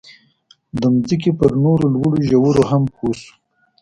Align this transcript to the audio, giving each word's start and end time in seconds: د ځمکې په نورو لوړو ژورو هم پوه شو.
د 0.79 0.81
ځمکې 1.05 1.31
په 1.39 1.45
نورو 1.63 1.85
لوړو 1.93 2.19
ژورو 2.29 2.63
هم 2.71 2.83
پوه 2.93 3.13
شو. 3.21 3.33